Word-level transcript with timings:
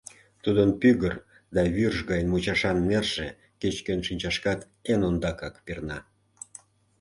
Тудын 0.43 0.69
пӱгыр 0.81 1.13
да 1.55 1.61
вӱрж 1.75 1.99
гай 2.11 2.21
мучашан 2.29 2.77
нерже 2.89 3.27
кеч-кӧн 3.61 3.99
шинчашкат 4.07 4.59
эн 4.91 5.01
ондакак 5.09 5.55
перна. 5.65 5.99